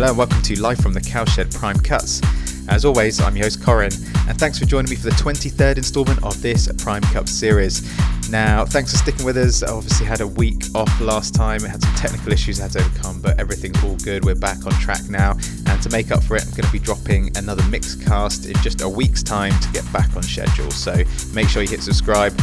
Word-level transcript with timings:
Hello 0.00 0.08
and 0.08 0.16
welcome 0.16 0.40
to 0.40 0.58
Live 0.58 0.78
from 0.78 0.94
the 0.94 1.00
Cowshed 1.02 1.52
Prime 1.52 1.78
Cuts. 1.78 2.22
As 2.70 2.86
always, 2.86 3.20
I'm 3.20 3.36
your 3.36 3.44
host 3.44 3.62
Corin, 3.62 3.92
and 4.26 4.38
thanks 4.38 4.58
for 4.58 4.64
joining 4.64 4.88
me 4.88 4.96
for 4.96 5.10
the 5.10 5.16
23rd 5.16 5.76
instalment 5.76 6.24
of 6.24 6.40
this 6.40 6.72
Prime 6.82 7.02
Cuts 7.02 7.30
series. 7.30 7.82
Now, 8.30 8.64
thanks 8.64 8.92
for 8.92 8.96
sticking 8.96 9.26
with 9.26 9.36
us. 9.36 9.62
I 9.62 9.70
obviously 9.70 10.06
had 10.06 10.22
a 10.22 10.26
week 10.26 10.64
off 10.74 10.88
last 11.02 11.34
time, 11.34 11.60
had 11.60 11.82
some 11.82 11.94
technical 11.96 12.32
issues 12.32 12.60
I 12.60 12.62
had 12.62 12.72
to 12.72 12.78
overcome, 12.78 13.20
but 13.20 13.38
everything's 13.38 13.84
all 13.84 13.96
good. 13.96 14.24
We're 14.24 14.36
back 14.36 14.64
on 14.64 14.72
track 14.80 15.06
now, 15.10 15.32
and 15.66 15.82
to 15.82 15.90
make 15.90 16.10
up 16.10 16.24
for 16.24 16.36
it, 16.36 16.46
I'm 16.46 16.52
going 16.52 16.64
to 16.64 16.72
be 16.72 16.78
dropping 16.78 17.36
another 17.36 17.62
mix 17.64 17.94
cast 17.94 18.46
in 18.46 18.54
just 18.62 18.80
a 18.80 18.88
week's 18.88 19.22
time 19.22 19.52
to 19.60 19.70
get 19.70 19.84
back 19.92 20.16
on 20.16 20.22
schedule. 20.22 20.70
So 20.70 20.94
make 21.34 21.50
sure 21.50 21.60
you 21.60 21.68
hit 21.68 21.82
subscribe, 21.82 22.34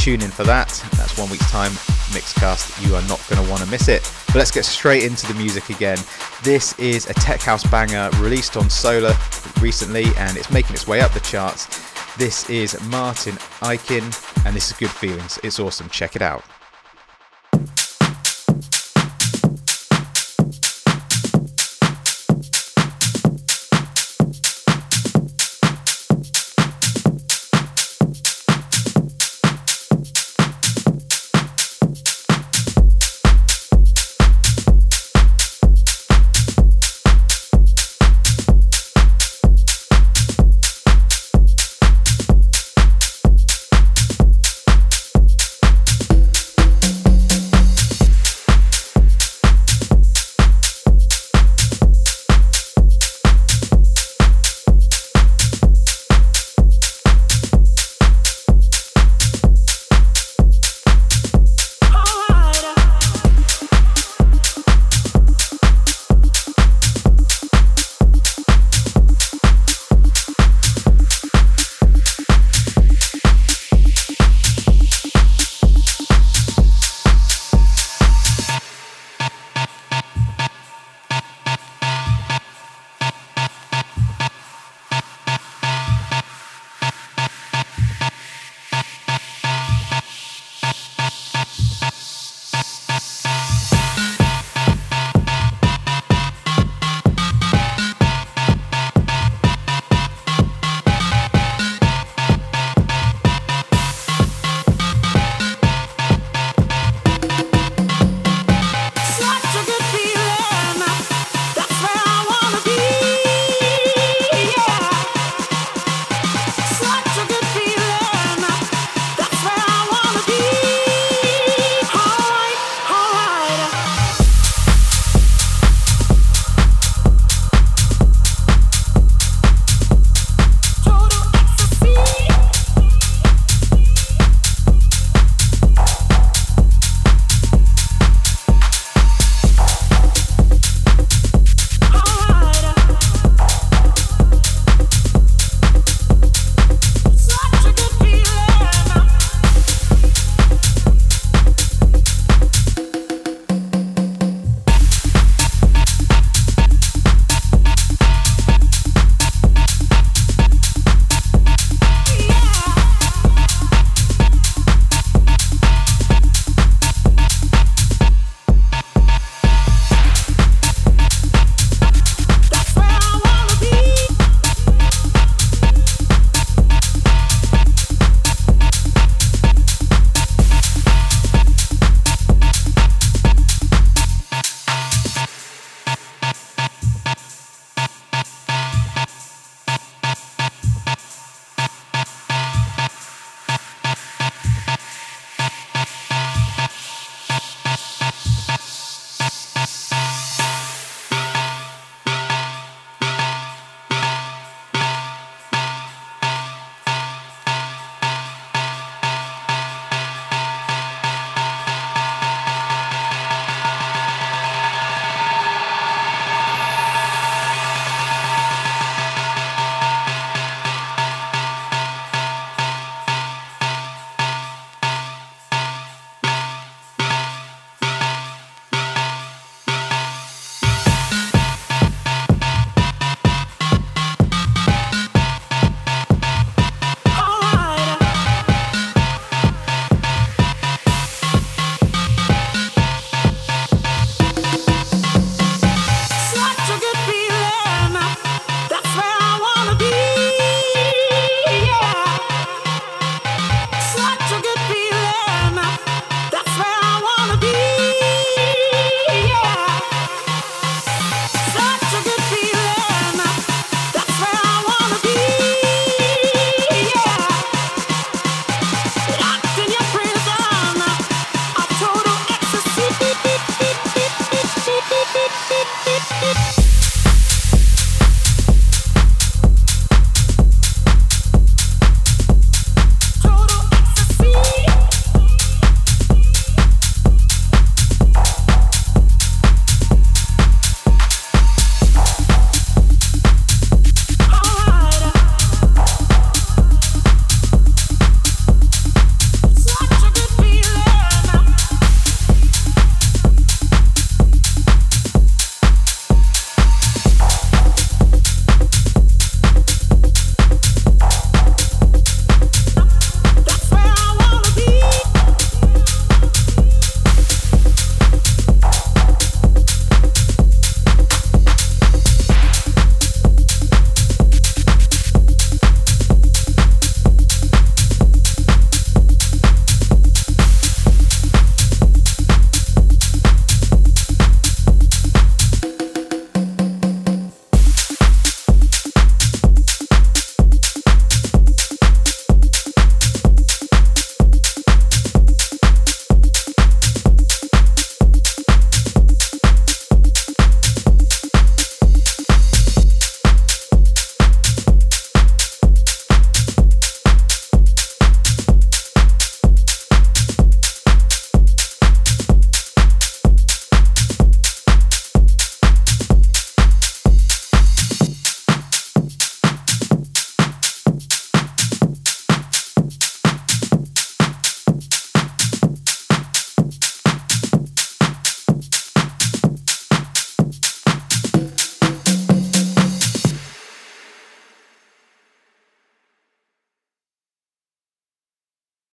tune 0.00 0.22
in 0.22 0.30
for 0.30 0.44
that. 0.44 0.68
That's 0.96 1.18
one 1.18 1.28
week's 1.28 1.50
time. 1.50 1.72
Mixcast, 2.12 2.86
you 2.86 2.94
are 2.96 3.02
not 3.02 3.22
going 3.28 3.44
to 3.44 3.50
want 3.50 3.62
to 3.62 3.70
miss 3.70 3.88
it. 3.88 4.10
But 4.28 4.36
let's 4.36 4.50
get 4.50 4.64
straight 4.64 5.04
into 5.04 5.26
the 5.26 5.34
music 5.34 5.68
again. 5.68 5.98
This 6.42 6.78
is 6.78 7.10
a 7.10 7.14
tech 7.14 7.40
house 7.40 7.64
banger 7.70 8.08
released 8.16 8.56
on 8.56 8.70
Solar 8.70 9.12
recently 9.60 10.06
and 10.16 10.38
it's 10.38 10.50
making 10.50 10.72
its 10.72 10.86
way 10.86 11.02
up 11.02 11.12
the 11.12 11.20
charts. 11.20 11.66
This 12.16 12.48
is 12.48 12.80
Martin 12.88 13.34
Ikin 13.60 14.46
and 14.46 14.56
this 14.56 14.70
is 14.70 14.76
Good 14.78 14.90
Feelings. 14.90 15.38
It's 15.42 15.60
awesome. 15.60 15.90
Check 15.90 16.16
it 16.16 16.22
out. 16.22 16.44